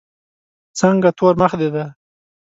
څنګه 0.79 1.09
تور 1.17 1.33
مخ 1.41 1.51
دي 1.59 1.69
دی. 1.73 1.85